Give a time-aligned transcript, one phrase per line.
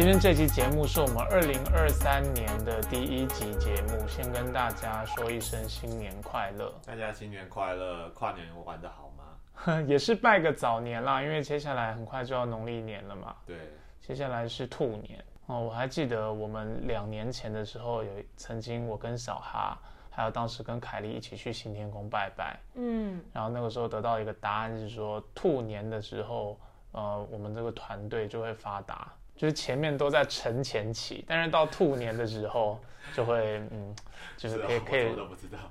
[0.00, 9.82] 今天这期节目是我们二零二三年的第一集节目，先跟大家说一声新年快乐，大家新年快乐，跨年玩的好吗？
[9.86, 13.36] 也是拜个早年啦，因为接下来很快就要农历年了嘛。
[13.44, 13.58] 对，
[14.00, 15.60] 接下来是兔年哦。
[15.60, 19.78] 我还记得我们两年前的时候，有曾经我跟小哈，
[20.08, 26.58] 还有当时跟凯莉一起去新天宫拜拜，嗯，然后那个时候得到一个答案是说，兔年的时候，
[26.92, 29.12] 呃，我们这个团队就会发达。
[29.40, 32.78] 就是前面都在沉前期，但是到兔年的时候
[33.14, 33.96] 就会，嗯，
[34.36, 35.16] 就是可以可以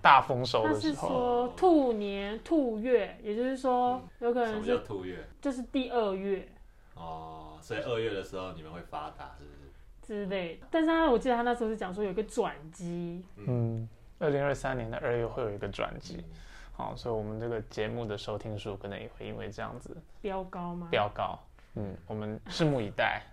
[0.02, 1.08] 大丰收的时候。
[1.08, 6.50] 他是说兔年兔月，也就是说有可能是兔月，就是第二月。
[6.96, 9.70] 哦，所以二月的时候你们会发达，是不是？
[10.02, 10.66] 之类的。
[10.72, 13.24] 但是他我记得他那时候是讲说有一个转机。
[13.36, 16.26] 嗯，二零二三年的二月会有一个转机，
[16.72, 20.88] 好，所以我们这个节目的收听数可能也会因为这样子飙高吗？
[20.90, 21.38] 飙高。
[21.80, 23.24] 嗯，我们拭目以待。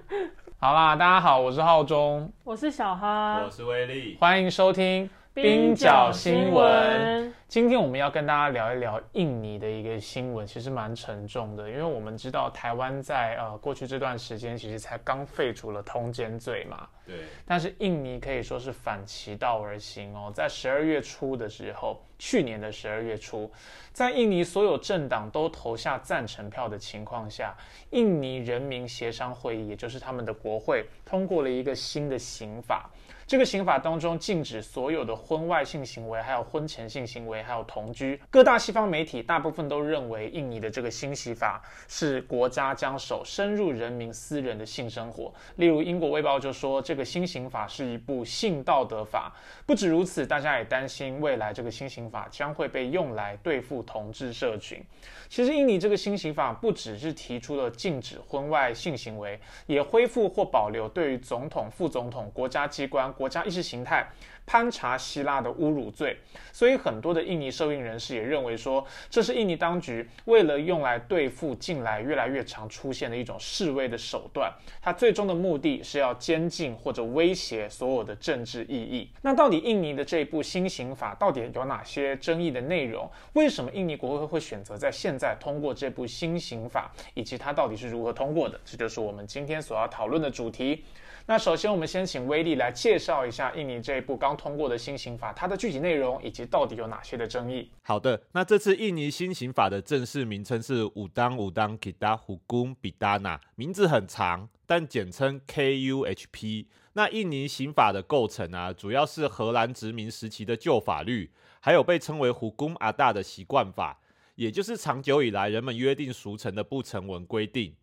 [0.60, 5.08] 好啦，大家好，我是浩中，我是小哈，我是威力，欢迎收听
[5.42, 7.30] 冰角新闻。
[7.46, 16.88] 今天我们要跟大家聊一聊印尼的一个新闻，其实蛮沉重的，因为我们知道台湾在呃过去这段时间其实才刚废除了通奸罪嘛。
[17.06, 17.16] 对。
[17.44, 23.50] 但是印尼可以说是反其道而行哦，在十二月初的时候，去年的十二月初，
[23.92, 27.54] 在印尼所有政党都投下赞成票的情况下，
[27.90, 32.90] 印尼人民协商会议，也就是他们的国会，通过了一个新的刑法。
[33.26, 38.20] 这个刑法当中禁止所有的婚外性行为，还有婚前性行为，还有同居。
[38.30, 45.34] 各大西方媒体大部分都认为，印尼的这个新刑法是国家将手深入人民私人的性生活。
[45.56, 49.32] 例如，英国卫报就说，这个新刑法是一部性道德法。
[49.66, 54.80] 不止如此，大家也担心未来这个新刑法将会被用来对付同志社群。
[55.28, 63.12] 其实，印尼这个新刑法不只是提出了禁止婚外性行为，也恢复或保留对于总统、副总统、国家机关。
[63.16, 64.06] 国家意识形态
[64.44, 66.16] 攀查希腊的侮辱罪，
[66.52, 74.52] 所以很多的印尼受印人士也认为说，这是印尼当局为了用来对付近来越来越常出现的一种示威的手段。
[74.80, 79.10] 它最终的目的是要监禁或者威胁所有的政治意义。
[79.22, 83.10] 那到底印尼的这一部新刑法到底有哪些争议的内容？
[83.32, 86.92] 为什么印尼国会会选择在现在通过这部新刑法？
[87.14, 88.60] 以及它到底是如何通过的？
[88.64, 90.84] 这就是我们今天所要讨论的主题。
[91.28, 97.68] 那首先，我们先请威利来介绍一下印尼这一部刚通过的新刑法，它的具体内容以及到底有哪些的争议。
[97.82, 106.66] 好的，那这次印尼新刑法的正式名称是武当武当 Kita Hukum Bidana，名字很长，但简称 KUHP。
[106.92, 113.98] 那印尼刑法的构成啊，主要是荷兰殖民时期的旧法律，还有被称为 Hukum Ada 的习惯法，
[114.36, 117.74] 也就是长久以来人们约定俗成的不成文规定。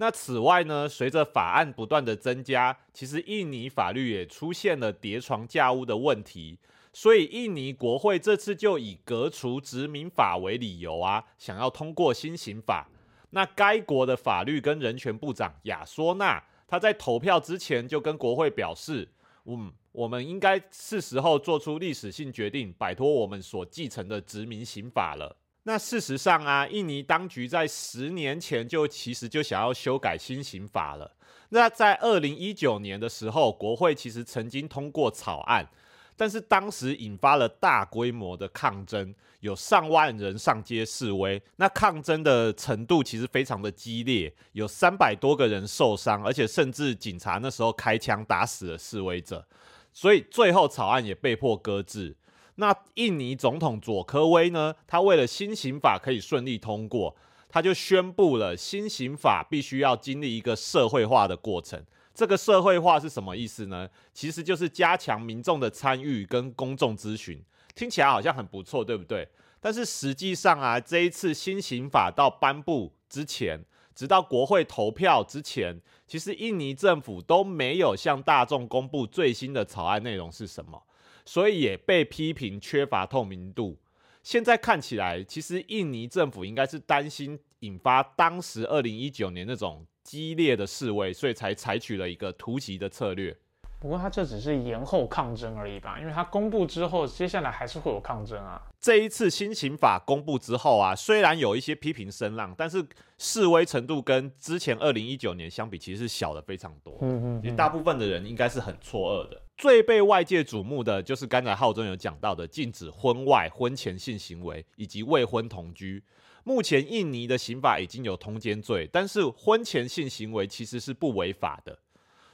[0.00, 6.58] 那此外呢，随着法案不断的增加，其实印尼法律也出现了叠床架屋的问题，
[6.92, 12.88] 所以印尼国会这次就以革除殖民法为理由啊，想要通过新刑法。
[13.30, 19.08] 那该国的法律跟人权部长亚索纳，他在投票之前就跟国会表示，
[19.46, 25.36] 嗯，我们应该是时候做出历史性决定，摆脱我们所继承的殖民刑法了。
[25.68, 31.14] 那事实上啊，印尼当局在十年前就其实就想要修改新刑法了。
[31.50, 35.68] 那在二零一九年的时候，国会其实曾经通过草案，
[36.16, 41.38] 但是当时引发了大规模的抗争，有上万人上街示威。
[41.56, 49.46] 那抗争的程度其实非常的激烈，有三百多个人受伤，而且甚至警察那时候开枪打死了示威者，
[49.92, 52.16] 所以最后草案也被迫搁置。
[52.60, 54.74] 那印尼总统佐科威呢？
[54.84, 57.14] 他为了新刑法可以顺利通过，
[57.48, 61.80] 他就宣布了新刑法必须要经历一个社会化的过程。
[62.12, 63.88] 这个社会化是什么意思呢？
[64.12, 67.40] 其实就是加强民众的参与跟公众咨询。
[67.76, 69.28] 听起来好像很不错，对不对？
[69.60, 73.64] 但是实际上啊，这一次新刑法到颁布之前，
[73.94, 80.82] 直到国会投票之前，其实印尼政府都没有向大众公布最新的草案内容是什么。
[81.28, 83.76] 所以也被批评缺乏透明度。
[84.22, 93.36] 现在看起来，其实印尼政府应该是担心引发当时二零一九年那种激烈的示威，所以才采取了一个突袭的策略。
[93.80, 98.60] 不过他这只是延后抗争而已吧，因为他公布之后，接下来还是会有抗争啊。
[98.80, 102.84] 这一次新刑法公布之后啊，虽然有一些批评声浪，但是
[103.18, 106.98] 示威程度跟之前二零一九年相比，其实是小的非常多。
[107.02, 109.40] 嗯其实大部分的人应该是很错愕的。
[109.56, 116.02] 最被外界瞩目的就是刚才浩中有讲到的禁止婚外、婚前性行为以及未婚同居。
[116.44, 121.78] 目前印尼的刑法已经有通奸罪，但是婚前性行为其实是不违法的。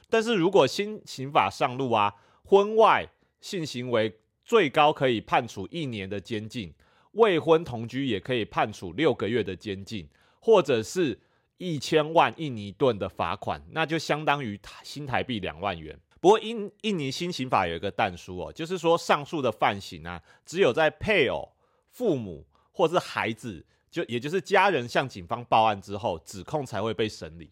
[0.09, 2.13] 但是如果新刑法上路啊，
[2.43, 3.07] 婚外
[3.41, 6.73] 性行为最高可以判处一年的监禁，
[7.11, 10.07] 未婚同居也可以判处六个月的监禁，
[10.39, 11.19] 或者是
[11.57, 15.97] 一千万印尼盾的罚款，那就相当于新台币两万元。
[16.19, 21.51] 不过印印尼新刑法有一个但书哦，就是说上述的犯行啊，只有在配偶、
[21.91, 27.51] 父母或是孩子，就也就是家人向警方报案之后，指控才会被审理。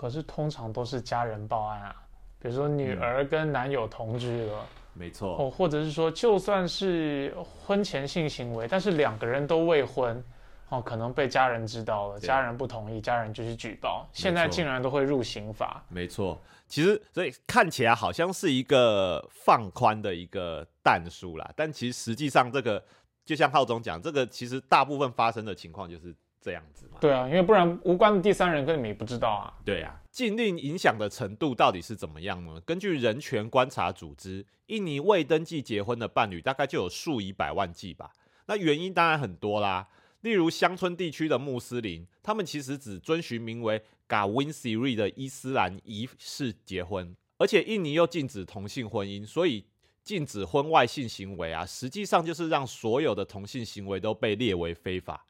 [0.00, 1.94] 可是通常都是家人报案啊，
[2.38, 7.36] 比如说女儿跟男友同居了，没错，哦，或者是说就算是
[7.66, 10.24] 婚前性行为，但是两个人都未婚，
[10.70, 15.84] 哦，可能被家人知道了，家人不同意，家人就去举报，现在竟然都会入刑法。
[15.90, 16.40] 没错。
[16.66, 22.82] 其实所以看起来好像是一个放宽的一个弹书啦，但其实实际上这个
[23.26, 26.98] 就像浩总讲，这个其实大部分发生的情况就是这样子嘛。
[27.00, 29.52] 对啊，因为不然无关的第三人根本也不知道啊。
[29.64, 32.60] 对啊，禁令影响的程度到底是怎么样呢？
[32.66, 38.10] 根据人权观察组织，印尼未登记结婚的伴侣大概就有数以百万计吧。
[38.46, 39.88] 那原因当然很多啦，
[40.22, 49.64] 例如乡村地区的穆斯林，他们其实只遵循名为 Gawin Siri 的伊斯兰仪式结婚，而且印尼又禁止同性婚姻，所以
[50.02, 55.24] 禁止婚外性行为啊，实际上就是让所有的同性行为都被列为非法。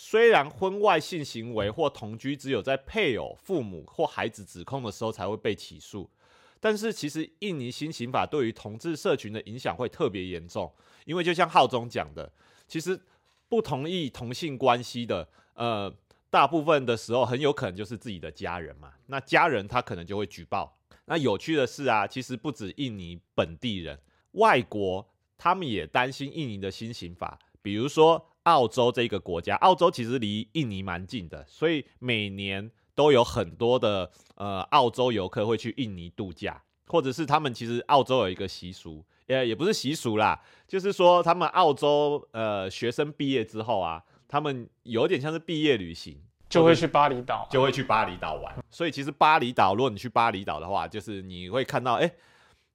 [0.00, 6.08] 虽然婚外性行为或同居只有在配偶、父母或孩子指控的时候才会被起诉，
[6.60, 10.72] 但是其实印尼新刑法对于同志社群的影响会特别严重，
[11.04, 12.32] 因为就像浩中讲的，
[12.68, 12.98] 其实
[13.48, 15.92] 不同意同性关系的，呃，
[16.30, 20.78] 大部分的时候很有可能就是自己的家人嘛，那家人他可能就会举报。
[21.06, 23.98] 那有趣的是啊，其实不止印尼本地人，
[24.32, 46.18] 外国他们也担心印尼的新刑法，比如说澳洲这个国家，澳洲其实离印尼蛮近的，所以每年都有很多的呃澳洲游客会去印尼度假，或者是他们其实澳洲有一个习俗，呃也不是习俗啦，就是说他们澳洲呃学生毕业之后啊，他们有点像是毕业旅行，
[46.48, 48.54] 就会去巴厘岛，就会去巴厘岛玩。
[48.70, 52.10] 所以其实巴厘岛，如果你去巴厘岛的话，就是你会看到，哎、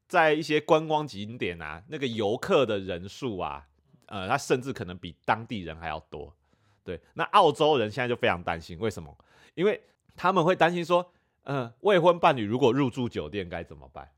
[0.08, 3.66] 在一些观光景点啊，那个游客的人数啊，
[4.08, 6.34] 呃，他甚至可能比当地人还要多。
[6.84, 9.16] 对，那澳洲人现在就非常担心，为什么？
[9.56, 9.82] 因为
[10.16, 11.14] 他们会担心说，
[11.44, 14.10] 呃，未婚伴侣如果入住酒店该怎么办？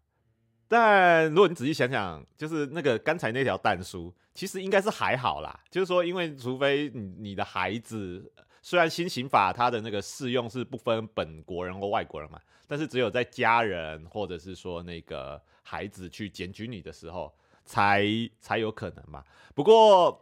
[0.67, 5.59] 但如果你仔细想想，就是那个刚才那条弹书，其实应该是还好啦。
[5.69, 8.31] 就是说，因为除非你你的孩子，
[8.63, 17.31] 虽然新刑法它的那个适用是不分本国人或外国人嘛，但是只有在家人或者是说那个孩子去检举你的时候，
[17.65, 18.05] 才
[18.39, 19.23] 才有可能嘛。
[19.53, 20.21] 不过。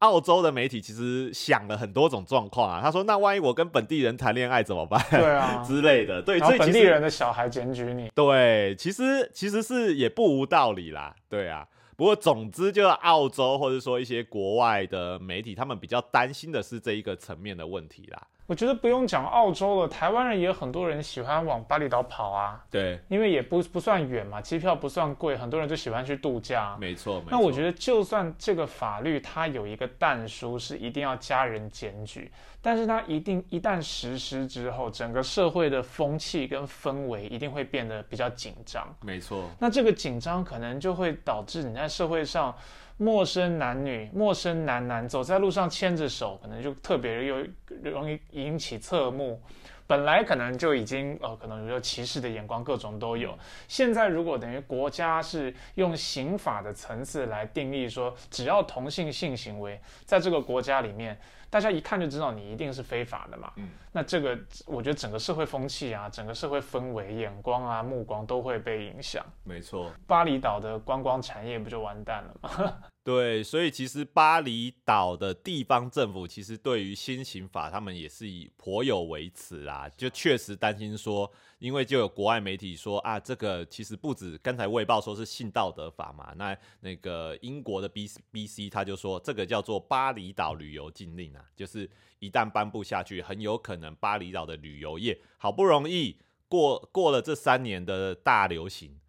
[0.00, 6.22] 澳洲的媒体其实想了很多种状况啊，他说：“那万一我跟本地人谈恋爱怎么办？”对啊，之类的。
[6.22, 11.68] 对，所以本地人的小孩检举你，对，其实其实是也不无道理啦，对啊。
[11.96, 18.26] 不过总之，就澳洲或者说一些国外的媒体，他们比较担心的是这一个层面的问题啦。
[18.50, 26.76] 我觉得不用讲澳洲了，台湾人也有很多人喜欢往巴厘岛跑啊，对，因为也不不算远嘛，机票不算贵，很多人就喜欢去度假。
[26.80, 27.22] 没错。
[27.30, 32.28] 那我觉得，得，就算这个法律它有一个但书是一定要家人检举，
[32.60, 38.84] 但是它一定一旦实施之后，整个社会的风气跟氛围一定会变得比较紧张。
[39.02, 42.52] 没错，那这个紧张可能就会导致你在社会上，
[43.00, 47.36] 陌生男女、陌生男男走在路上牵着手，可能就特别又
[47.82, 49.40] 容易引起侧目。
[49.86, 53.36] 本来可能就已经呃，可能有歧视的眼光，各种都有。
[53.66, 61.18] 现在如果等于国家是用刑法的层次来定义说，只要同性性行为在这个国家里面，
[61.50, 63.52] 大家一看就知道你一定是非法的嘛。
[63.56, 69.24] 嗯，那这个我觉得整个社会风气啊，整个社会氛围、眼光啊、目光都会被影响。
[69.44, 69.92] 没错。
[70.06, 72.74] 巴厘岛的观光产业不就完蛋了吗？
[73.02, 81.30] 对，所以其实巴厘岛的地方政府其实对于新刑法，他们也是以颇有微词啦，就确实担心说，
[81.60, 91.88] 因为就有国外媒体说啊，这个其实不止刚才卫报说是性道德法嘛，那那个英国的 B B C 他就说这个叫做巴厘岛旅游禁令啊，就是
[92.18, 96.16] 一旦颁布下去，很有可能巴厘岛的旅游业好不容易
[96.48, 98.99] 过过了这三年的大流行。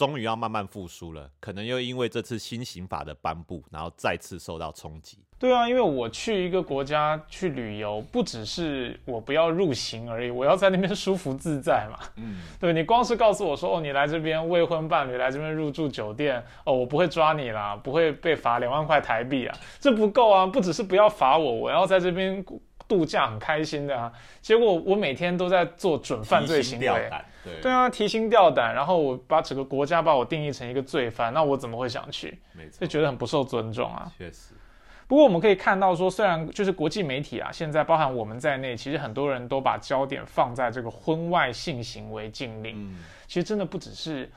[0.00, 5.18] 终于要慢慢复苏了，可能又因为这次新刑法的颁布，然后再次受到冲击。
[5.38, 11.98] 对啊，因为我去一个国家去旅游，不只是我不要入刑而已，我要在那边舒服自在嘛。
[12.16, 22.42] 嗯，对你光是告诉我说，哦，你来这边未婚伴侣来这边入住酒店，哦，我不会抓你啦，不会被罚两万块台币啊，这不够啊，不只是不要罚我，我要在这边
[22.90, 24.12] 度假很开心的啊。
[24.42, 27.10] 结果我每天都在做准犯罪行为。
[27.42, 32.38] 对对啊，提心吊胆，然后我把整个国家把我定义成一个罪犯，那我怎么会想去？
[32.52, 34.12] 没错，就觉得很不受尊重啊。
[34.18, 34.52] 确实。
[35.06, 42.74] 不过我们可以看到说，虽然就是国际媒体啊，现在包含我们在内，其实很多人都把焦点放在这个婚外性行为禁令。
[42.76, 42.98] 嗯。
[43.26, 44.30] 其实真的不只是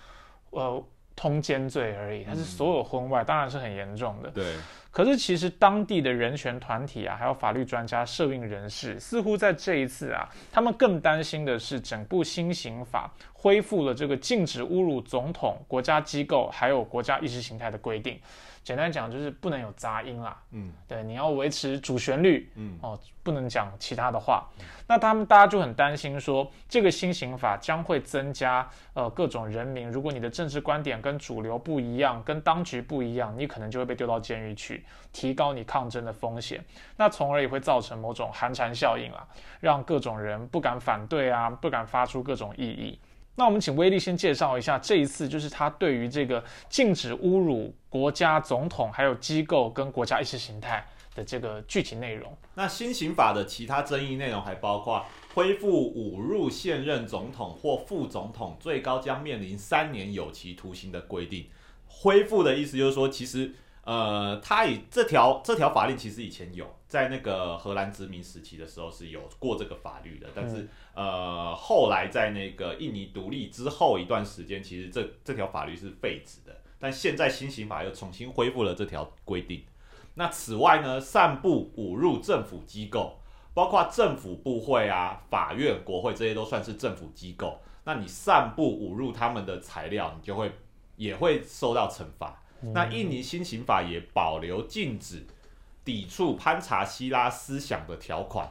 [0.51, 0.81] 呃
[1.15, 4.29] 通奸罪而已，它是所有婚外，当然是很严重的。
[4.29, 4.55] 对。
[4.93, 18.19] 可是，其实当地的人权团体啊，还有法律专家、社运人士，似乎在这一次啊，他们更担心的是，整部新刑法恢复了这个禁止侮辱总统、国家机构还有国家意识形态的规定。
[18.63, 24.47] 简单讲就是不能有杂音啦，嗯，对，你要维持主旋律，嗯，哦，不能讲其他的话。
[24.87, 36.63] 那他们大家就很担心说，这个新刑法将会增加呃各种人民，如果你的政治观点跟主流不一样，跟当局不一样，你可能就会被丢到监狱去，提高你抗争的风险。
[36.97, 39.27] 那从而也会造成某种寒蝉效应啦，
[39.59, 42.99] 让各种人不敢反对啊，不敢发出各种异议。
[43.35, 50.85] 那我们请威利先介绍一下这一次，就是他对于这个禁止侮辱国家总统、还有机构跟国家意识形态
[51.15, 52.31] 的这个具体内容。
[52.53, 61.47] 那新刑法的其他争议内容还包括恢复侮辱现任总统或副总统，最高将面临三年有期徒刑的规定。
[61.87, 63.51] 恢复的意思就是说，其实。
[63.85, 79.65] 呃，他以这条这条法令其实以前有，在那个荷兰殖民时期的时候是有过这个法律的，但是呃，后来在那个印尼独立之后一段时间，其实这这条法律是废止的，但现在新刑法又重新恢复了这条规定。
[80.15, 83.19] 那此外呢，散布侮辱政府机构，
[83.53, 90.49] 包括政府部会啊、法院、国会这些都算是政府机构，那你散布侮辱他们的材料，你就会
[90.95, 92.39] 也会受到惩罚。
[92.71, 95.25] 那印尼新刑法也保留禁止
[95.83, 98.49] 抵触潘查希拉思想的条款。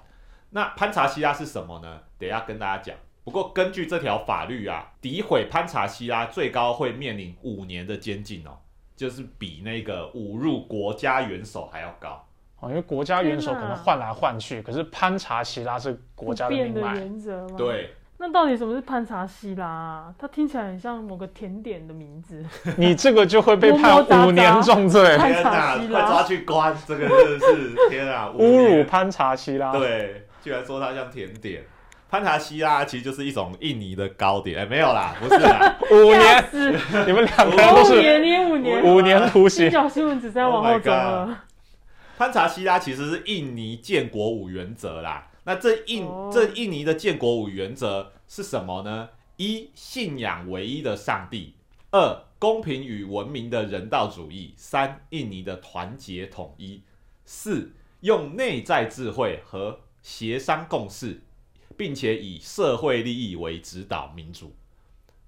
[0.51, 2.01] 那潘查希拉是什么呢？
[2.19, 2.97] 等下跟大家讲。
[3.25, 8.59] 不过根据这条法律啊，诋毁潘查希拉最高会面临五年的监禁哦，
[8.97, 12.27] 就是比那个侮辱国家元首还要高
[12.61, 12.69] 哦。
[12.69, 17.01] 因为国家元首可能换来换去，可是潘查希拉是国家的命脉。
[17.57, 17.95] 对。
[18.25, 20.15] 那到底什么是潘查西拉？
[20.17, 22.41] 它听起来很像某个甜点的名字。
[22.77, 25.03] 你这个就会被判五年重罪。
[25.19, 26.73] 天哪，快抓去关！
[26.87, 29.73] 这个真的是天啊， 侮辱潘查西拉。
[29.73, 31.65] 对，居然说它像甜点。
[32.09, 34.61] 潘查西拉其实就是一种印尼的糕点。
[34.61, 36.45] 哎，没有啦， 不是啦，五年，
[37.05, 39.69] 你们两个人都是五年，五年，五年徒刑。
[39.69, 41.41] 小新闻只在往后走了。
[42.17, 45.25] 潘查西拉其实是印尼建国五原则啦。
[45.45, 49.09] 那这印这印尼的建国五原则是什么呢？
[49.37, 51.55] 一信仰唯一的上帝，
[51.91, 56.83] 二公平与文明的人道主义，三印尼的团结统一，
[57.25, 61.21] 四用内在智慧和协商共事，
[61.77, 64.55] 并且以社会利益为指导民主。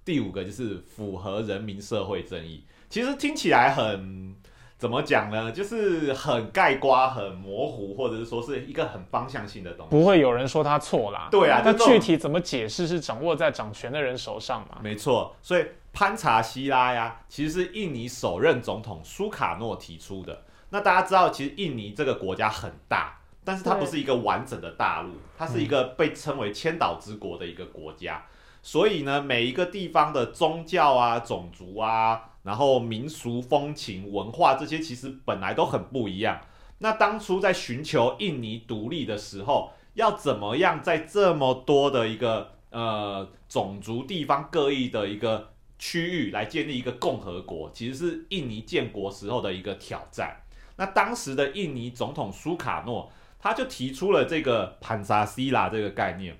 [0.05, 2.63] 第五个就是符合人民社会正义。
[2.89, 4.35] 其实听起来很。
[4.77, 5.51] 怎么讲呢？
[5.53, 9.89] 就是很盖瓜、很模糊，或者是说是一个很方向性的东西。
[9.89, 11.29] 不会有人说他错啦。
[11.31, 14.79] 对啊，那具体怎么解释是掌握在掌权的人手上嘛？
[14.83, 20.43] 没错，所以潘查希拉呀，其实是印尼首任总统苏卡诺提出的。
[20.71, 28.25] 那大家知道，其实印尼这个国家很大，但是它不是一个完整的大陆，它是一个被称为千岛之国的一个国家。
[28.61, 32.31] 所以呢，每一个地方的宗教啊、种族啊。
[32.45, 36.39] 然后民俗风情、文化这些其实本来都很不一样。
[36.77, 50.37] 那当初在寻求印尼独立的时候，要怎么样在这么多的一个呃种族地方各异的一个区域来建立一个共和国，其实是印尼建国时候的一个挑战。
[50.75, 56.37] 那当时的印尼总统苏卡诺他就提出了这个潘萨西拉这个概念。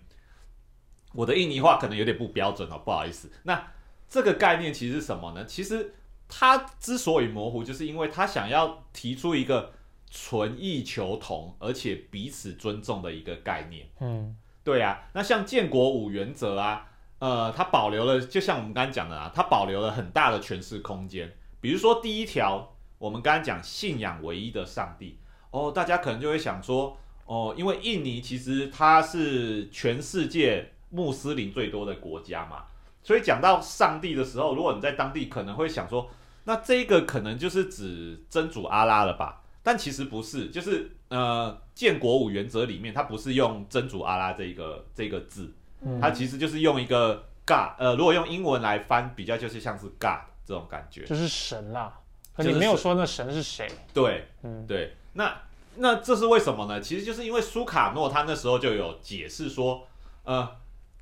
[1.13, 3.31] 我的印尼话可能有点不标准哦，不好意思。
[3.43, 3.67] 那
[4.07, 5.45] 这个概念其实是什么呢？
[5.45, 5.93] 其实
[6.27, 9.73] 他之所以模糊，就是因为他想要提出一个
[10.09, 13.87] 纯异求同，而且彼此尊重的一个概念。
[13.99, 16.87] 嗯对啊，那像建国五原则啊，
[17.19, 21.31] 呃，它保留了，就像我们刚刚讲的啊，它保留了很大的诠释空间。
[21.61, 25.19] 比如说第一条，我们刚刚讲信仰唯一的上帝，
[25.51, 32.65] 哦，大家可能就会想说，哦，因为印尼其实它是全世界穆斯林最多的国家嘛，
[33.05, 36.09] 所以讲到上帝的时候，如果你在当地可能会想说，
[36.45, 39.43] 那这个可能就是指真主阿拉了吧？
[39.61, 51.05] 但其实不是，就是呃，建国五原则里面，它不是用真主阿拉这个这个字，嗯，它其实就是用一个 God，呃，如果用英文来翻，比较就是像是 God 这种感觉。
[51.05, 51.99] 就是神啦。
[52.35, 53.67] 可你没有说那神是谁？
[53.93, 55.33] 对嗯对，那
[55.75, 56.81] 那这是为什么呢？
[56.81, 59.87] 其实就是因为苏卡诺他那时候就有解释说，
[60.23, 60.47] 呃，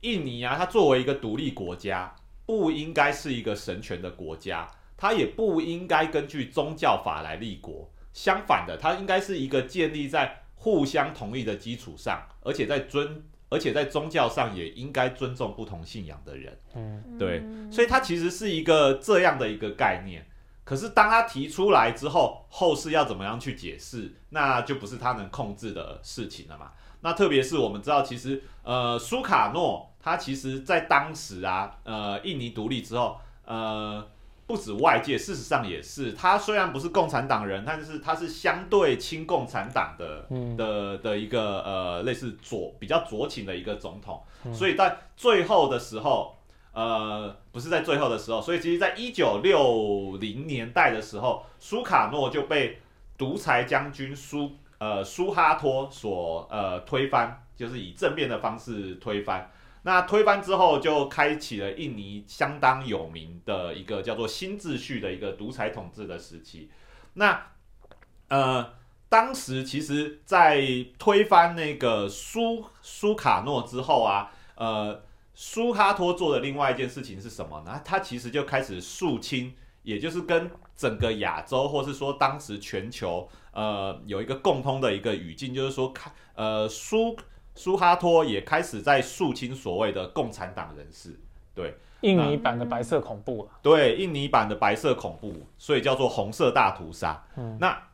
[0.04, 7.90] 印尼啊，它作为一个独立国家，不应该是一个神权的国家，它也不应该根据宗教法来立国。
[8.14, 16.60] 相反的，它应该是一个建立在互相同意的基础上，而且在尊，而且在宗教上也应该尊重不同信仰的人。
[16.76, 17.42] 嗯对，
[17.72, 20.26] 所以它其实是一个这样的一个概念。
[20.66, 26.72] 可是当他提出来之后，后世要怎么样去解释，那就不是他能控制的事情了嘛。
[27.04, 34.06] 那特别是我们知道，其实呃，苏卡诺他其实在当时啊，呃，印尼独立之后，呃，
[34.48, 40.56] 不止外界，事实上也是，他虽然不是共产党人，但是他是相对亲共产党的嗯。
[40.56, 44.54] 的的一个呃类似左比较左倾的一个总统，嗯。
[44.54, 46.38] 所以在最后的时候，
[46.74, 52.80] 呃，不是在最后的时候，所以其实在一九六零年代的时候，苏卡诺就被
[53.18, 54.52] 独裁将军苏
[54.84, 59.50] 呃苏哈托所呃推翻，就是以政变的方式推翻。
[59.84, 66.70] 那推翻之后，就开启了印尼相当有名的一个叫做新秩序的一个独裁统治的时期。
[67.14, 67.48] 那
[68.28, 68.74] 呃，
[69.08, 70.66] 当时其实，在
[70.98, 75.02] 推翻那个苏苏卡诺之后啊，呃，
[75.34, 77.82] 苏哈托做的另外一件事情是什么呢？
[77.86, 87.16] 他其实就开始肃清，也就是跟整个亚洲，或是说当时全球，呃，有一个共通的一个语境，就是说，开呃苏
[87.56, 91.20] 苏哈托也开始在肃清所谓的共产党人士。
[91.56, 93.52] 对印尼版的白色恐怖了。
[93.62, 97.24] 对，印尼版的白色恐怖，所以叫做红色大屠杀。
[97.38, 97.90] 嗯那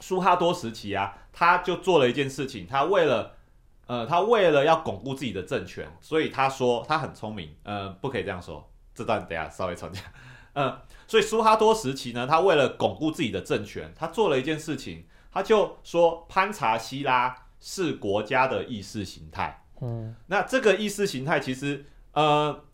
[0.00, 3.34] 苏哈多时期啊，他就做了一件事情，他为了
[3.88, 10.00] 呃，他为了要巩固自己的政权，所以他说他很聪明，呃，不可以这样说，这段等一下稍微吵架。
[10.58, 19.64] 嗯，所以苏哈多时期呢，他为了巩固自己的政权，他做了一件事情，他就说潘查希拉是国家的意识形态。
[19.80, 22.64] 嗯那这个意识形态其实，呃，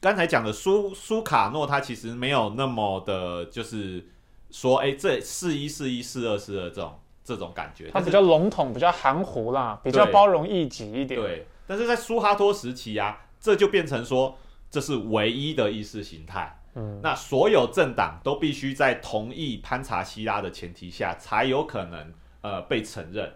[0.00, 4.06] 刚才讲的苏苏卡诺，他其实没有那么的，就是
[4.52, 11.20] 说，哎，这四一四一四二四二这种这种感觉，但是它比较笼统，比较含糊啦，比较包容异己一点。
[11.20, 14.38] 对，但是在苏哈托时期啊，这就变成说
[14.70, 16.62] 这是唯一的意识形态。
[16.76, 23.28] 嗯那所有政党都必须在同意潘查希拉的前提下，才有可能呃被承认。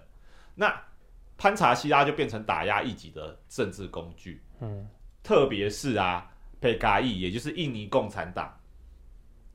[0.55, 0.73] 那
[1.37, 4.41] 潘查希拉就变成打压异己的政治工具。
[4.61, 4.87] 嗯
[5.23, 8.55] 特别是啊，佩嘎伊，也就是印尼共产党。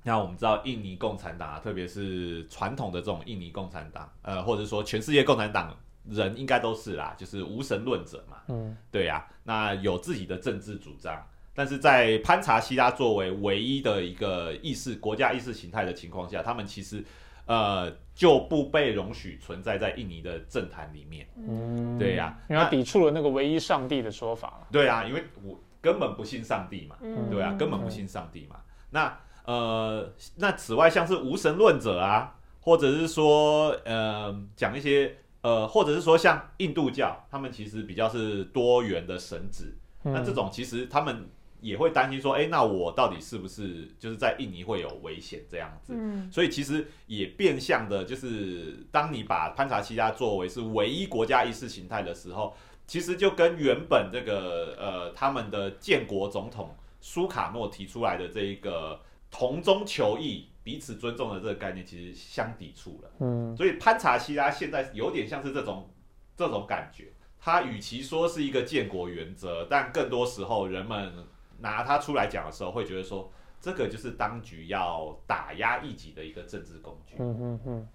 [0.03, 5.75] 那我们知道印尼共产党啊，特别是传统的这种印尼共产党，呃，或者说全世界共产党
[6.07, 8.37] 人应该都是啦，就是无神论者嘛。
[8.47, 17.01] 嗯对呀、那有自己的政治主张，但是在潘查希拉作为唯一的一个意识国家意识形态的情况下，他们其实
[17.45, 21.25] 呃就不被容许存在在印尼的政坛里面。
[21.37, 24.67] 嗯，对呀因为它抵触了那个唯一上帝的说法了。
[24.69, 26.97] 对啊，因为我根本不信上帝嘛。
[27.01, 28.57] 嗯对啊，根本不信上帝嘛。
[28.89, 39.77] 那呃，那此外像是无神论者啊，或者是说呃讲一些呃，或者是说像印度教，他们其实比较是多元的神旨。
[40.01, 41.29] 那这嗯种其实他们
[41.61, 45.93] 也会担心说，哎，那我到底是不是就是在印尼会有危险这样子？
[45.95, 58.99] 嗯所以其实也变相的，就是当你把潘查西拉作为是唯一国家意识形态的时候，其实就跟原本这个呃他们的建国总统苏卡诺提出来的这一个
[59.31, 63.09] 同中求异、彼此尊重的这个概念，其实相抵触了。
[63.19, 65.89] 嗯所以潘查西拉现在有点像是这种
[66.35, 67.11] 这种感觉。
[67.37, 71.13] 它与其说是一个建国原则，但更多时候人们
[71.59, 77.15] 拿它出来讲的时候，会觉得说，这个就是当局要打压异己的一个政治工具。
[77.19, 77.87] 嗯嗯嗯。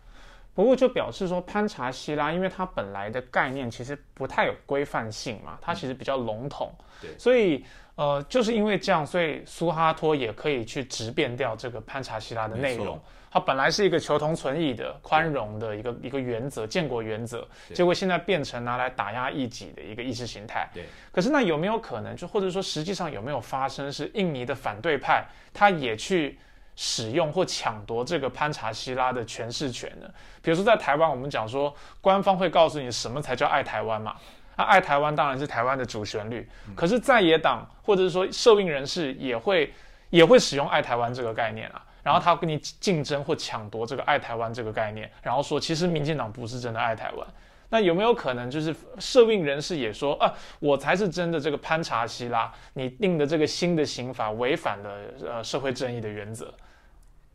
[0.53, 13.01] 不过就表示说，潘查希拉，因为它本来的概念其实不太有规范性嘛，它其实比较笼统，对所以呃，就是因为这样，所以苏哈托也可以去直变掉这个潘查希拉的内容。
[13.31, 20.69] 它本来是一个求同存异的、宽容的一个一个原则、建国原则，对结果现在变成拿来打压异己的一个意识形态。
[20.75, 26.39] 对，可是那有没有可能，就或者说实际上有没有发生，是印尼的反对派他也去
[26.75, 30.09] 使用或抢夺这个潘查希拉的诠释权呢？
[30.43, 34.17] 比如说在台湾，我们讲说官方会告诉你什么才叫爱台湾嘛。
[34.57, 39.73] 那爱台湾当然是台湾的主旋律，可是在野党或者是说受印人士也会
[40.11, 47.27] 也会使用爱台湾这个概念啊，然后他跟你竞争或抢夺这个爱台湾这个概念，然后说其实民进党不是真的爱台湾。
[47.73, 54.91] 那有没有可能就是社运人士也说啊，我才是真的这个潘查希拉，你定的这个新的刑法违反了
[55.25, 56.53] 呃社会正义的原则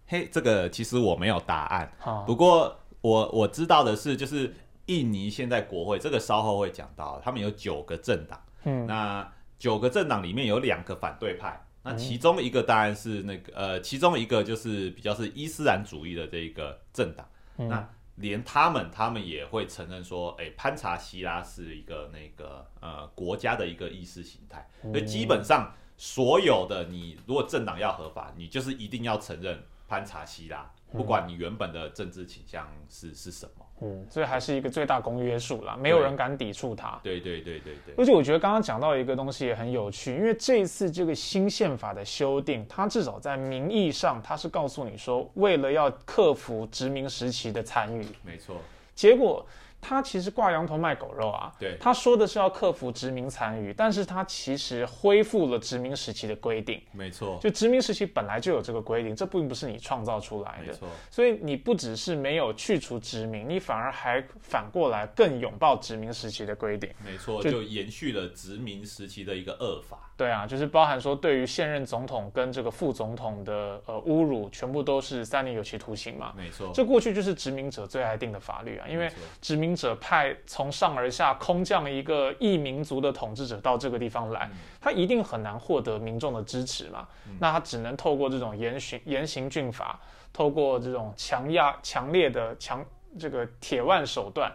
[0.08, 2.24] 嘿，这个其实我没有答案，啊？
[2.28, 4.54] 不过我我知道的是，就是
[4.88, 11.98] 印尼现在国会这个稍后会讲到，他们有九个政党，嗯那九个政党里面有两个反对派，那嗯。
[11.98, 17.26] 其中一个当然是那个呃，其中一个就是比较是伊斯兰主义的这一个政党，
[17.58, 17.70] 嗯。
[17.70, 33.65] 那连他们他们也会承认说，哎、潘查希拉是一个那个呃国家的一个意识形态，嗯所以基本上所有的你如果政党要合法，你就是一定要承认潘查希拉，不管你原本的政治倾向是是什么。
[33.82, 36.98] 嗯，所以还是一个最大公约数啦，没有人敢抵触它。
[37.04, 48.56] 对对对对对，而且我觉得刚刚讲到一个东西也很有趣，因为这一次这个新宪法的修订，它至少在名义上，它是告诉你说，为了要克服殖民时期的参与，没错，
[48.96, 49.46] 结果
[49.88, 51.52] 他其实挂羊头卖狗肉啊。
[51.60, 56.82] 对他说的是要克服殖民残余，但是他其实恢复了殖民时期的规定。
[56.92, 60.68] 没错，就殖民时期本来就有这个规定，这并不是你创造出来的。
[60.68, 66.90] 没错，所以你不只是没有去除殖民，你反而还反过来更拥抱殖民时期的规定。
[67.06, 70.05] 没错，就就延续了殖民时期的一个恶法。
[70.18, 76.34] 对啊，就是包含说对于现任总统跟这个副总统的呃侮辱，全部都是三年有期徒刑嘛。
[76.38, 84.50] 没错，这过去就是殖民者最爱定的法律啊，因为殖民者派从上而下空降一个异民族的统治者到这个地方来，
[84.80, 87.06] 他一定很难获得民众的支持嘛。
[87.38, 90.00] 那他只能透过这种严刑严刑峻法，
[90.32, 92.82] 透过这种强压强烈的强
[93.20, 94.50] 这个铁腕手段，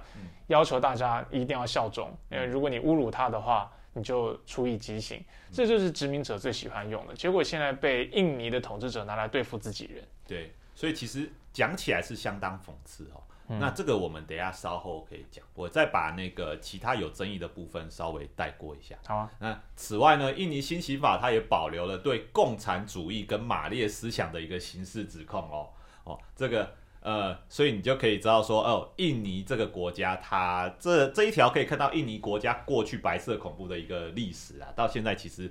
[0.46, 2.10] 要求大家一定要效忠。
[2.30, 5.22] 因为如果你侮辱他的话，你就处以极刑。
[5.52, 7.14] 这就是殖民者最喜欢用的。
[7.14, 10.06] 结果现在被印尼的统治者拿来对付自己人。
[10.26, 13.22] 对，所以其实讲起来是相当讽刺哦。
[13.58, 18.94] 那这个我们等一下稍后可以讲，我再把那个其他有争议的部分稍微带过一下。
[19.04, 25.68] 好啊，那此外呢，印尼新刑法它也保留了对共产主义跟马列思想的一个刑事指控哦。
[26.04, 35.50] 哦，这个呃，所以你就可以知道说，哦，印尼这个国家它这这一条可以看到印尼国家过去白色恐怖的一个历史啊，到现在其实，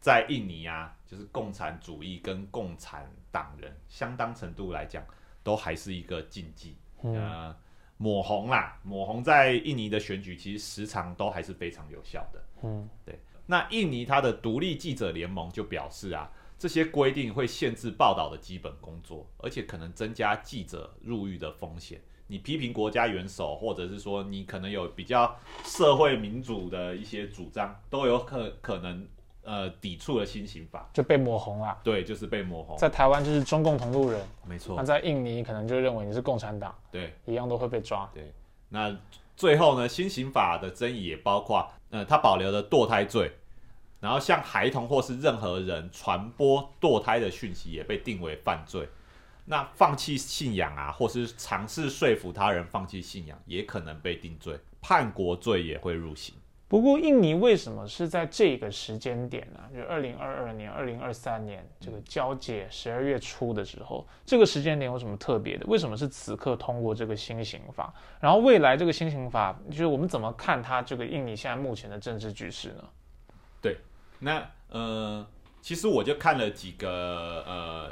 [0.00, 5.04] 在印尼啊，就是共产主义跟共产党人相当程度来讲，
[5.42, 6.76] 都还是一个禁忌。
[7.02, 7.54] 呃，
[7.96, 12.42] 抹红啦，抹红在印尼的选举其实时常都还是非常有效的。
[12.62, 13.18] 嗯，对。
[13.46, 22.00] 那印尼它的独立记者联盟就表示啊，这些规定会限制报道的基本工作，而且可能增加记者入狱的风险。
[22.26, 29.06] 你批评国家元首，或者是说你可能有比较社会民主的一些主张，都有可可能
[29.42, 30.90] 呃抵触了新刑法。
[30.92, 31.78] 就被抹红了。
[31.82, 32.76] 对，就是被抹红。
[32.76, 37.14] 在台湾就是中共同路人，那没错，那在印尼可能就认为你是共产党，对。
[37.24, 38.10] 一样都会被抓。
[38.12, 38.30] 对，
[38.68, 38.94] 那
[39.34, 43.32] 最后呢，新刑法的争议也包括，呃，它保留了堕胎罪，
[44.00, 48.88] 然后向孩童或是任何人传播堕胎的讯息也被定为犯罪。
[49.44, 56.34] 那放弃信仰啊，或是尝试说服他人放弃信仰，也可能被定罪，叛国罪也会入刑。
[56.68, 59.60] 不过，印尼为什么是在这个时间点呢？
[59.74, 65.64] 就二零二二年、二零二三年这个交界十二月初的时候，这个时间点有什么特别的？
[65.66, 67.90] 为什么是此刻通过这个新刑法？
[68.20, 72.84] 然后未来这个新刑法，就是我们怎么看它这个印尼现在目前的政治局势呢？
[74.20, 75.26] 那呃，
[75.60, 77.90] 其实我就看了几个呃，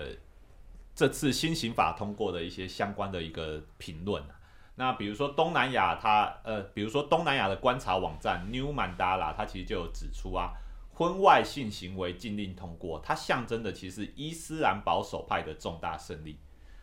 [0.94, 4.22] 这次新刑法通过的一些相关的一个评论。
[4.74, 10.52] 那比如说东南亚它，呃，比如说东南亚的观察网站 New Mandala，它其实就有指出啊，
[10.92, 16.38] 婚外性行为禁令通过，它象征的其实伊斯兰保守派的重大胜利。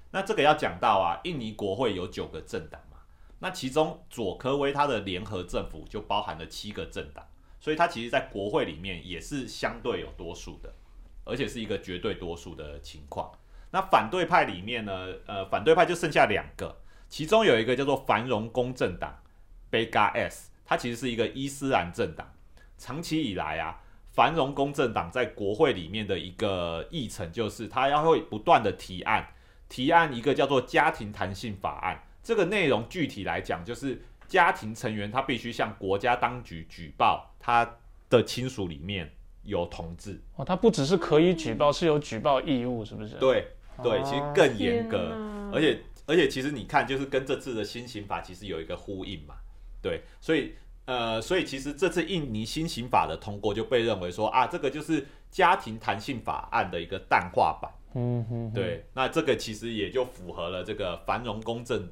[0.09, 2.97] 那这个要讲到啊，印尼国会有九个政党嘛，
[3.39, 7.23] 那其中佐科威他的联合政府就包含了七个政党。
[7.63, 10.73] 所以它其实，在国会里面也是相对有多数的，
[11.23, 13.31] 而且是一个绝对多数的情况。
[13.71, 19.17] 那反对派里面呢，呃，反对派就剩下两个，其中有一个叫做繁荣公正党
[19.71, 22.33] （Bega S），它其实是一个伊斯兰政党。
[22.77, 23.79] 长期以来啊，
[24.11, 29.25] 繁荣公正党在国会里面的一个议程，就是他要会不断的提案，
[29.69, 32.03] 提案一个叫做家庭弹性法案。
[32.21, 34.01] 这个内容具体来讲，就是
[34.33, 37.77] 家庭成员他必须向国家当局举报他
[38.09, 39.07] 的亲属里面
[39.43, 40.19] 有同志。
[40.37, 43.13] 哦，他不只是可以举报，是有举报义务，是不是？
[43.17, 43.49] 对
[43.83, 45.15] 对，其实更严格。
[45.53, 49.35] 而且而且，其实你看，就是跟这次的新刑法其实有一个呼应嘛，
[49.83, 61.87] 对，所以呃，所以其实这次印尼新刑法的通过就被认为说啊，这个就是家庭弹性法案的一个淡化版，嗯哼，对，那这个其实也就符合了这个繁荣公正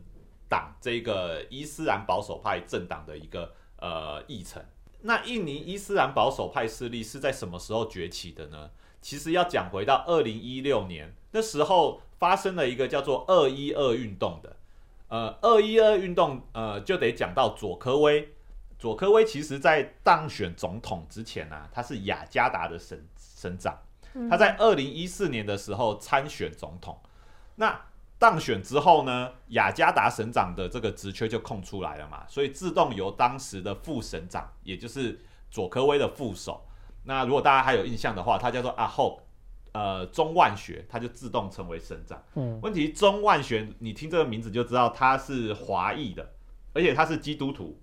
[0.52, 4.62] 党这个伊斯兰保守派政党的一个呃议程。
[5.04, 8.70] 那印尼伊斯兰保守派势力是在什么时候崛起的呢？
[9.02, 14.58] 其实要讲回到二零一六年，那时候发生了一个叫做“二一二”运动的。
[15.08, 18.34] 呃，二一二运动，呃，就得讲到佐科威。
[18.78, 23.76] 佐科威其实在当选总统之前啊，他是雅加达的省省长。
[24.30, 27.00] 他在二零一四年的时候参选总统。
[27.56, 27.80] 那
[28.22, 36.64] 当选之后呢，雅加达省长的这个职缺就空出来了嘛，所以自动由当时的副省长，也就是佐科威的副手。
[37.06, 39.24] 那如果大家还有印象的话，他叫做阿后，
[39.72, 42.24] 呃，钟万学，他就自动成为省长。
[42.36, 46.34] 嗯，问题钟万学，你听这个名字就知道他是华裔的，
[46.74, 47.82] 而且他是基督徒，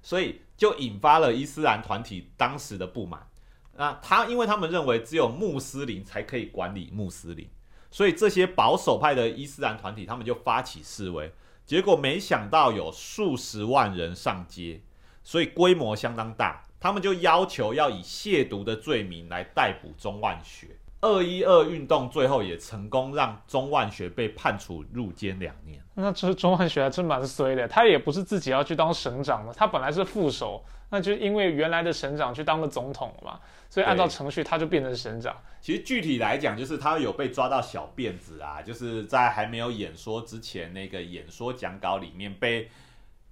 [0.00, 3.28] 所以就引发了伊斯兰团体当时的不满。
[3.76, 7.46] 那他因为他们认为只有穆斯林才可以管理穆斯林，
[7.92, 11.30] 所以这些保守派的伊斯兰团体他们就发起示威，
[11.64, 14.80] 结果没想到有数十万人上街，
[15.22, 16.64] 所以规模相当大。
[16.80, 20.66] 他们就要求要以亵渎的罪名来逮捕钟万学。
[21.00, 25.80] 二一二运动最后也成功让钟万学被判处入监两年。
[25.94, 33.40] 那这钟万学还真蛮衰的，他也不是自己要去当省长的，他本来是副手，那就因为原来的省长去当了总统了嘛，
[33.72, 35.34] 所以按照程序他就变成省长。
[35.62, 42.68] 其实具体来讲，就是他有被抓到小辫子啊，就是在还没有演说之前，那个演说讲稿里面被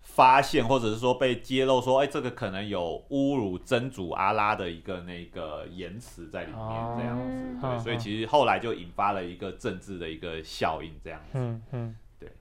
[0.00, 7.22] 发现，或者是说被揭露说，哎，这个可能有侮辱真主阿拉的一个那个言辞在里面，哦这样子。
[7.26, 11.33] 嗯对，所以其实后来就引发了一个政治的一个效应，这样子。
[11.35, 12.33] 嗯嗯，对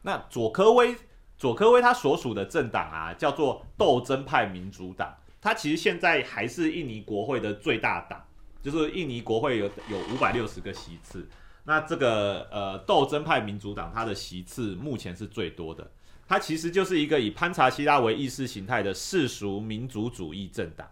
[0.00, 0.96] 那佐科威，
[1.36, 5.14] 佐科威他所属的政党啊，叫做斗争派民主党，
[5.46, 8.20] 它其实现在还是印尼国会的最大党，
[8.60, 11.24] 就是印尼国会有有五百六十个席次。
[11.62, 15.88] 那这个呃斗争派民主党，它的席次目前是最多的。
[16.26, 20.90] 它其实就是一个以潘查希拉为意识形态的世俗民族主义政党。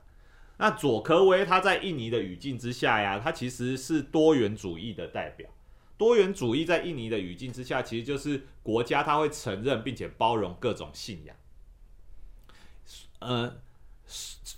[0.58, 5.50] 那佐科威他在印尼的语境之下呀，他其实是多元主义的代表。
[5.98, 11.34] 多元主义在印尼的语境之下，其实就是国家他会承认并且包容各种信仰。
[13.18, 13.56] 呃，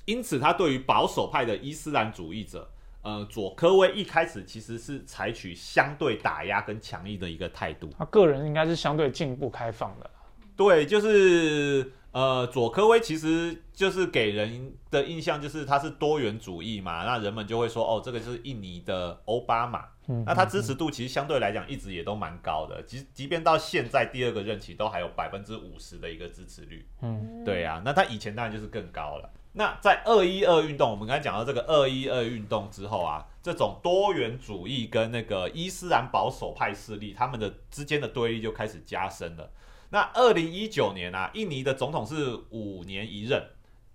[0.06, 2.68] 因此他对于保守派的伊斯兰主义者，
[3.02, 7.90] 呃，佐科威一开始其实是采取相对打压跟强硬的一个态度。
[7.98, 10.10] 他个人应该是相对进步开放的。
[10.56, 19.84] 对，就是呃，佐科威其实就是给人的印象就是他是多元主义嘛，那人们就会说哦，这个就是印尼的奥巴马。
[20.08, 26.88] 嗯，那他支持度其实相对来讲一直也都蛮高的，即即便到现在第二个任期都还有百分之五十的一个支持率。
[27.02, 29.30] 嗯对啊，那他以前当然就是更高了。
[29.58, 39.50] 那在二一二运动，我们刚才讲到这个二一二运动之后啊，这种多元主义跟那个伊斯兰保守派势力，他们的之间的对立就开始加深了。
[39.88, 43.42] 那二零一九年啊，印尼的总统是五年一任，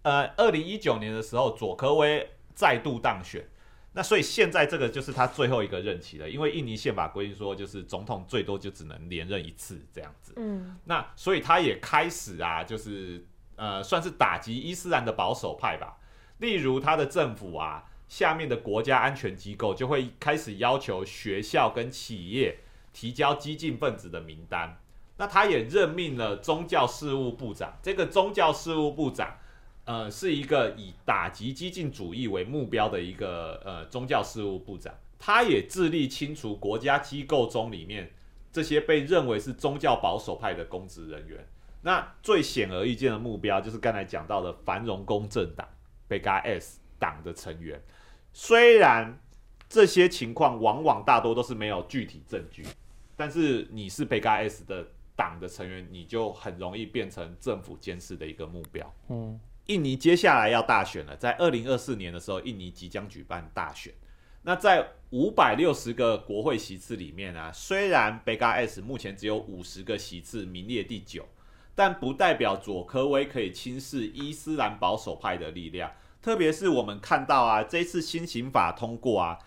[0.01, 3.47] 呃，二零一九年的时候，佐科威再度当选。
[3.93, 10.33] 那所以现在这个就是他最后一个任期了，因为印尼宪法规定说，就是总统最多就只能连任一次这样子。
[10.37, 13.23] 嗯，那所以他也开始啊，就是
[13.61, 15.99] 呃，算是打击伊斯兰的保守派吧。
[16.39, 22.57] 例如他的政府啊，下面的国家安全机构就会开始要求学校跟企业
[22.91, 24.79] 提交激进分子的名单。
[25.17, 29.37] 那他也任命了宗教事务部长，这个宗教事务部长。
[29.85, 38.11] 呃，是一个以打击激进主义为目标的一个呃宗教事务部长，他也致力清除国家机构中里面
[38.51, 41.45] 这些被认为是宗教保守派的公职人员。
[41.81, 45.67] 那最显而易见的目标就是刚才讲到的繁荣公正党
[46.07, 47.81] （BGS） 党的成员。
[48.33, 49.19] 虽然
[49.67, 52.65] 这些情况往往大多都是没有具体证据，
[53.15, 58.93] 但是你是 BGS 的党的成员，你就很容易变成政府监视的一个目标。
[59.09, 63.93] 嗯印尼接下来要大选了，在二零二四年的时候，印尼即将举办大选。
[64.41, 71.25] 那在五百六十个国会席次里面啊，虽然 BGS 目前只有五十个席次，名列第九，
[71.83, 75.91] 但不代表佐科威可以轻视伊斯兰保守派的力量。
[76.21, 79.39] 特别是我们看到啊，这次新刑法通过啊，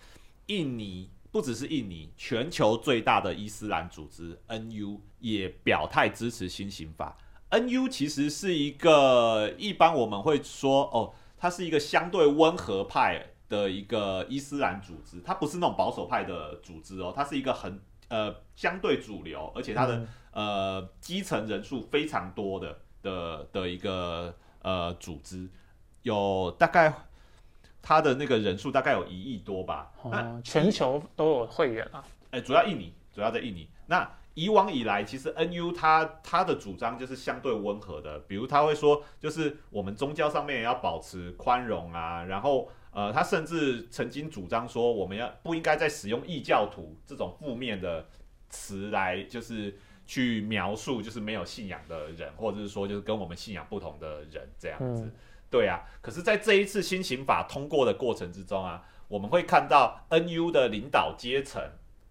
[0.47, 7.15] 印尼不只是印尼，全球最大的伊斯兰组织 NU 也表态支持新刑法。
[7.51, 25.47] NU 其实是一个一般我们会说哦，它是一个相对温和派的一个伊斯兰组织，它不是那种保守派的组织哦，它是一个很呃相对主流，而且它的、呃基层人数非常多的的的一个呃组织，
[26.03, 26.93] 有大概
[27.81, 29.91] 它的那个人数大概有一亿多吧。
[30.11, 32.03] 那哦，全球都有会员啊。
[32.31, 33.69] 哎，主要印尼，主要在印尼。
[33.87, 48.05] 那以往以来，其实 NU 它它的主张就是相对温和的，比如他会说，就是我们宗教上面也要保持宽容啊，然后呃，他甚至曾经主张说，我们要不应该再使用异教徒这种负面的
[48.49, 55.03] 词来，就是去描述就是没有信仰的人，或者是说就是跟我们信仰不同的人这样子。
[55.03, 55.11] 嗯
[55.47, 61.63] 对啊，可是，在这一次新刑法通过的过程之中啊，我们会看到 NU 的领导阶层，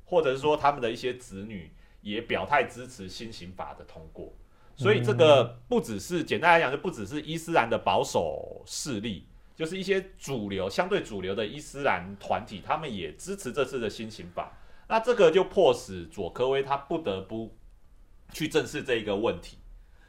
[0.04, 4.32] 或者是说他们的一些子女，也表态支持新刑法的通过。
[4.76, 14.56] 所以这个不只是简单来讲，就不只是伊斯兰的保守势力，就是一些主流、相对主流的伊斯兰团体，他们也支持这次的新刑法。
[14.88, 17.54] 那这个就迫使佐科威他不得不
[18.34, 19.56] 去正视这一个问题。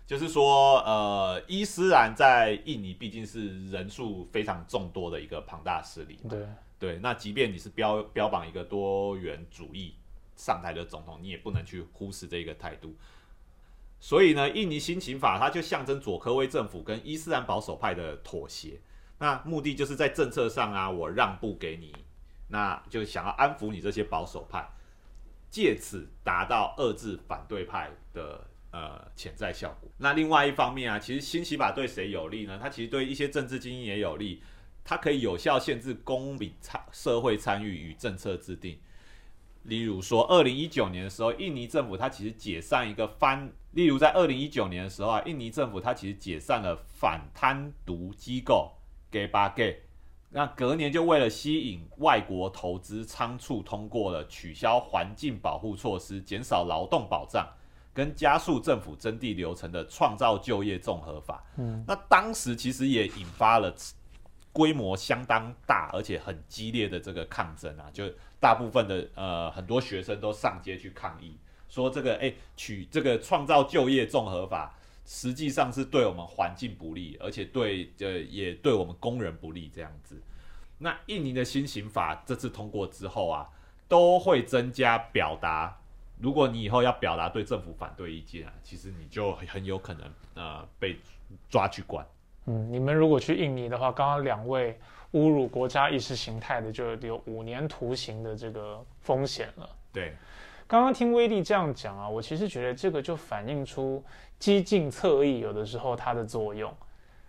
[0.07, 9.95] 就是说，呃，伊斯兰在印尼毕竟是人数非常众多的一个庞大势力，对，对，那即便你是标标榜一个多元主义
[10.35, 12.95] 上台的总统，你也不能去忽视这个态度。
[13.99, 18.79] 所以呢，印尼新刑法它就象征佐科威政府跟伊斯兰保守派的妥协，
[19.17, 21.91] 那目的就是在政策上啊，我让步给你，
[22.49, 24.69] 那就想要安抚你这些保守派，
[25.49, 29.89] 借此达到遏制反对派的呃潜在效果。
[29.97, 32.60] 那另外一方面啊，其实新刑法对谁有利呢？
[32.62, 34.41] 它其实对一些政治精英也有利，
[34.84, 38.79] 它可以有效限制公民参社会参与与政策制定。
[39.63, 48.73] 例如说，二零一九年的时候，印尼政府它其实解散一个反，例如在二零一九年的时候啊，印尼政府它其实解散了反贪渎机构
[49.10, 49.84] Gay 巴 Gay，
[50.29, 57.47] 那隔年就为了吸引外国投资，仓促通过了取消环境保护措施、减少劳动保障
[57.93, 61.41] 跟加速政府征地流程的创造就业综合法。
[61.57, 63.73] 嗯，那当时其实也引发了
[64.51, 68.03] 规模相当大而且很激烈的这个抗争啊，就
[68.39, 71.38] 大部分的呃很多学生都上街去抗议，
[71.69, 80.19] 说这个哎取这个创造就业综合法实际上是对我们环境不利，而且对呃也对我们工人不利这样子。
[80.77, 83.47] 那印尼的新刑法这次通过之后啊，
[83.87, 85.77] 都会增加表达。
[86.19, 90.97] 如果你以后要表达对政府反对意见啊，其实你就很有可能呃被
[91.49, 92.05] 抓去关。
[92.45, 94.79] 嗯，你们如果去印尼的话，刚刚两位
[95.13, 99.69] 侮辱国家意识形态的，就有五年徒刑的这个风险了。
[99.91, 100.15] 对，
[100.75, 104.03] 刚刚听威力这样讲啊，我其实觉得这个就反映出
[104.38, 106.69] 激进侧翼有的时候它的作用。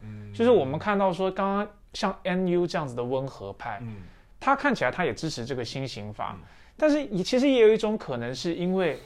[0.03, 3.99] 嗯，就是我们看到说，刚刚像 NU 这样子的温和派，嗯。
[4.41, 6.45] 他看起来他也支持这个新刑法，嗯。
[6.77, 8.99] 但是也其实也有一种可能是因为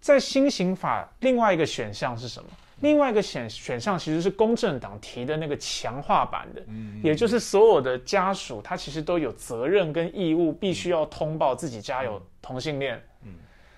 [0.00, 2.50] 在新刑法另外一个选项是什么？
[2.80, 7.00] 另外一个选选项其实是公正党提的那个强化版的，嗯。
[7.04, 13.00] 也就是所有的家属他其实都有责任跟义务，必须要通报自己家有同性恋。
[13.22, 13.32] 嗯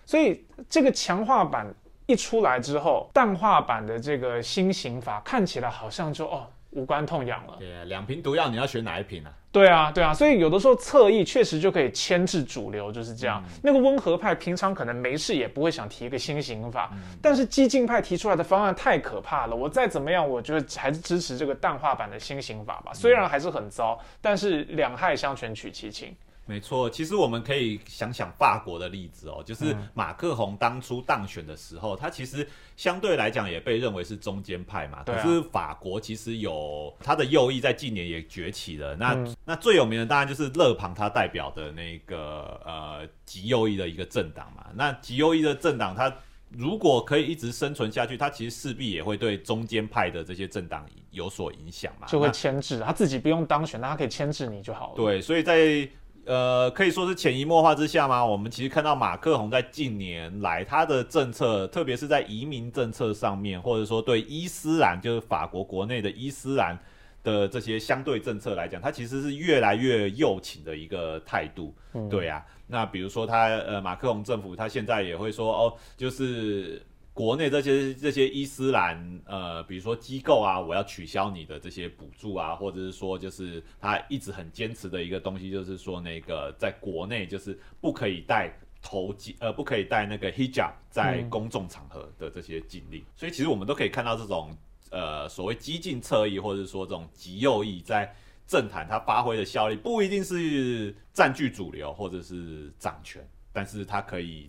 [0.08, 1.66] 所以这个强化版
[2.06, 7.56] 一出来之后，淡化版的这个新刑法看起来好像就哦无关痛痒了。
[7.58, 9.30] 对啊，两瓶毒药你要选哪一瓶啊？
[9.52, 13.44] 对啊，对啊，所以有的时候侧翼确实就可以牵制主流，就是这样。
[13.62, 16.90] 那个温和派平常可能没事也不会想提一个新刑法，
[17.20, 22.92] 但是激进派提出来的方案太可怕了，我再怎么样，我觉得还是支持这个淡化版的新刑法吧。
[22.94, 26.16] 虽然还是很糟，但是两害相权取其轻。
[26.48, 35.04] 没错，其实我们可以想想法国的例子哦，就是马克宏当初当选的时候，他其实相对来讲也被认为是中间派嘛。
[35.04, 38.96] 可是法国其实有他的右翼在近年也崛起了。
[38.96, 44.66] 那、嗯那最有名的当然就是勒庞他代表的那个呃极右翼的一个政党嘛。
[44.74, 46.10] 那极右翼的政党，他
[46.50, 52.06] 如果可以一直生存下去，他其实势必也会对中间派的这些政党有所影响嘛。
[52.06, 54.96] 就会那牵制他自己不用当选，那他可以牵制你就好了。
[54.96, 55.86] 对，所以在
[56.28, 66.78] 呃可以说是潜移默化之下嘛，我们其实看到马克宏在近年来他的政策，特别是在移民政策上面，或者说对伊斯兰，就是法国国内的伊斯兰
[67.24, 71.74] 的这些相对政策来讲，他其实是越来越右倾的一个态度。
[71.94, 76.80] 嗯对啊，那比如说他呃马克宏政府，他现在也会说哦，就是。
[77.18, 93.04] 国内这些这些伊斯兰呃，比如说机构啊，我要取消你的这些补助啊，或者是说就是他一直很坚持的一个东西，就是说那个在国内就是不可以戴头巾，呃，不可以戴那个 hijab 在公众场合的这些禁令。
[93.16, 94.56] 所以其实我们都可以看到这种
[94.92, 98.14] 呃所谓激进侧翼，或者说这种极右翼在
[98.46, 104.48] 政坛它发挥的效力，不一定是占据主流或者是掌权，但是它可以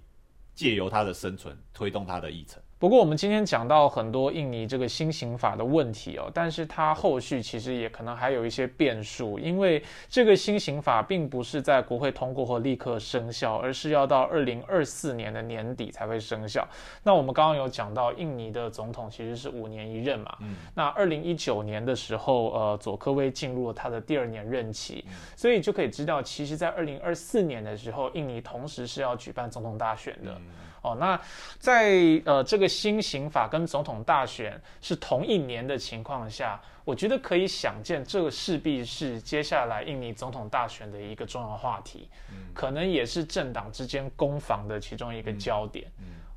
[0.59, 2.61] 借由它的生存推动它的议程。
[2.79, 16.65] 不过我们今天讲到很多印尼这个新刑法的问题哦，但是它后续其实也可能还有一些变数，因为这个新刑法并不是在国会通过后立刻生效，而是要到二零二四年的年底才会生效。
[17.03, 25.03] 那我们刚刚有讲到，印尼的总统其实是五年一任嘛，嗯，那二零一九年的时候，呃，佐科威进入了他的第二年任期，
[25.35, 30.39] 所以就可以知道，其实在二零二四年的时候，印尼同时是要举办总统大选的。
[30.81, 31.19] 哦，那
[31.57, 42.09] 在呃这个新刑法跟总统大选是同一年的情况下，我觉得可以想见，这个势必是接下来印尼总统大选的一个重要话题，
[42.53, 45.85] 可能也是政党之间攻防的其中一个焦点。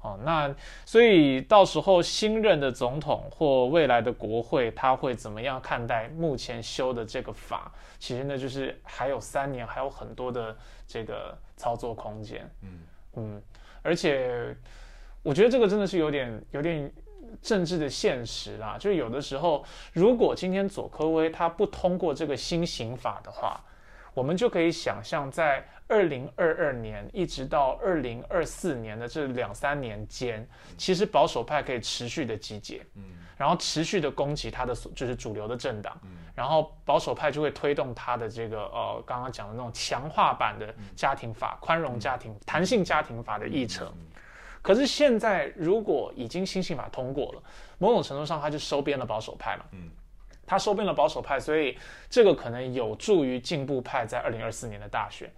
[0.00, 0.52] 哦，那
[0.84, 7.72] 所以到时候新任的总统或未来的国会，他会怎么样看待目前修的这个法？
[8.00, 10.56] 其实呢，就是还有三年，还有很多的
[10.88, 12.50] 这个操作空间。
[12.62, 12.80] 嗯
[13.14, 13.42] 嗯。
[13.82, 14.56] 而且，
[15.22, 16.90] 我觉得这个真的是有点有点
[17.40, 18.76] 政治的现实啦。
[18.78, 23.60] 就是有的时候，如果今天佐科威他不通过这个新刑法的话，
[24.14, 30.46] 我们就可以想象，在二零二二年一直到二零二四年的这两三年间，
[30.76, 33.02] 其实保守派可以持续的集结，嗯，
[33.36, 43.92] 然后持续的攻击他的就是主流的政党，嗯，然后保守派就会推动他的这个呃刚刚讲的那种强化版的家庭法、宽容家庭、弹性家庭法的议程。
[44.60, 47.42] 可是现在如果已经新刑法通过了，
[47.78, 49.90] 某种程度上他就收编了保守派嘛，嗯。
[50.46, 51.76] 他收编了保守派，所以
[52.10, 55.30] 这个可能有助于进步派在二零二四年的大选。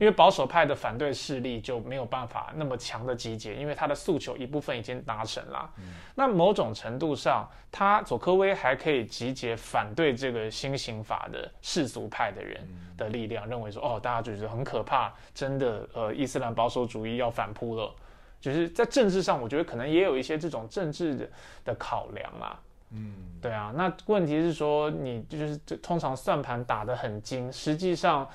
[0.00, 5.70] 因为保守派的反对势力就没有办法那么强的集结，因为他的诉求一部分已经达成了。
[6.14, 17.94] 那某种程度上，他佐科威还可以集结反对这个新刑法的世俗派的人的力量，认为说哦，大家就觉得很可怕，真的呃，伊斯兰保守主义要反扑了。
[18.40, 21.28] 就是在政治上，我觉得可能也有一些这种政治的
[21.66, 22.58] 的考量啊。
[22.90, 23.12] 嗯，
[23.42, 28.26] 对啊，那问题是说，你就是通常算盘打得很精，实际上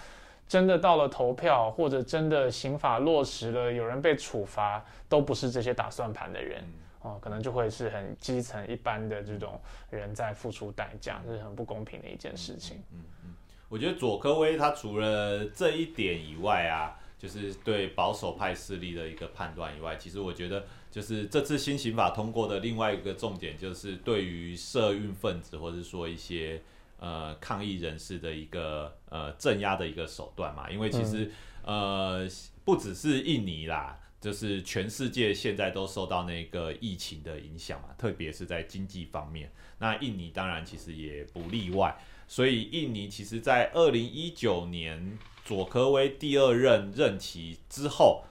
[0.45, 6.61] 真的到了投票或者真的刑法落实了，有人被处罚，都不是这些打算盘的人
[7.01, 9.57] 哦，可能就会是很基层一般的这种
[9.89, 12.83] 人在付出代价，这是很不公平的一件事情。
[12.91, 13.33] 嗯嗯，
[13.69, 20.65] 我觉得佐科威他除了这一点以外啊，就是对保守派势力的一个判断以外，其实我觉得。
[20.91, 26.61] 就是这次新刑法通过的另外一个重点，就是对于社运分子或者说一些
[26.99, 30.69] 呃抗议人士的一个呃镇压的一个手段嘛。
[30.69, 31.31] 因为其实
[31.63, 32.27] 呃
[32.65, 39.49] 不只是印尼啦，就是全世界现在都受到那个疫情的影响嘛，特别是在经济方面。
[39.79, 41.97] 那印尼当然其实也不例外。
[42.27, 48.25] 所以印尼其实在二零一九年佐科威第二任任期之后。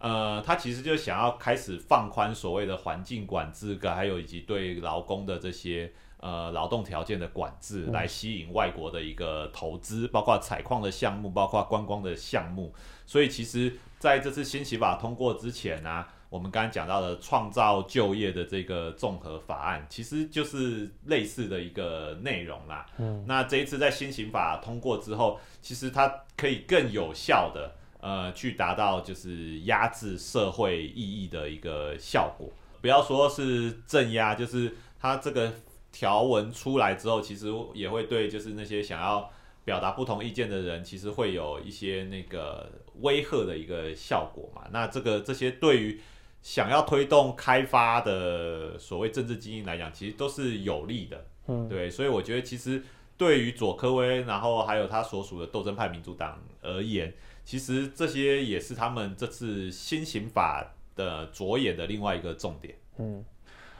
[0.00, 12.72] 呃，他其实就想要开始放宽所谓的环境管制，个还有以及对劳工的这些呃劳动条件的管制，来吸引外国的一个投资，包括采矿的项目，包括观光的项目。
[13.06, 22.86] 所以其实在这次新刑法通过之前呢，我们刚刚讲到的创造就业的这个综合法案，其实就是类似的一个内容啦。
[22.98, 27.74] 嗯，那这一次在新刑法通过之后，其实它可以更有效的。
[28.00, 32.48] 呃，去达到就是压制社会意义的一个效果。
[32.80, 35.52] 不要说是镇压，就是它这个
[35.90, 39.28] 条文出来之后，其实也会对就是那些想要
[39.64, 42.70] 表达不同意见的人，其实会有一些那个
[43.00, 44.62] 威吓的一个效果嘛。
[44.70, 46.00] 那这个这些对于
[46.40, 51.26] 想要推动开发的所谓政治精英来讲，其实都是有利的。
[51.48, 52.80] 嗯，对，所以我觉得其实
[53.16, 57.12] 对于佐科威，然后还有他所属的斗争派民主党而言。
[57.48, 62.74] 其实这些也是他们这次新刑法的着眼的另外一个重点。
[62.98, 63.24] 嗯，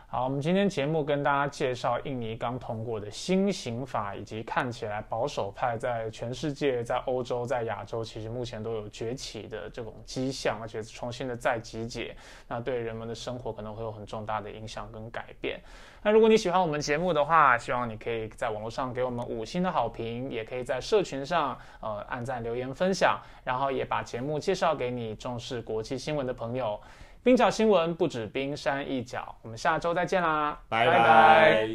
[0.06, 12.16] 好，我们今天节目跟大家介绍印尼刚通过的新刑法，以及看起来保守派在全世界、在欧洲、在亚洲，其实目前都有崛起的这种迹象，而且重新的再集结，
[12.48, 15.60] 那对人们的生活可能会有很重大的影响跟改变。
[16.02, 26.80] 那如果你喜欢我们节目的话，希望你可以在网络上给我们五星的好评，也可以在社群上呃按赞、留言、分享，然后也把节目介绍给你重视国际新闻的朋友。
[27.22, 31.68] 冰角新闻不止冰山一角，我们下周再见啦，拜拜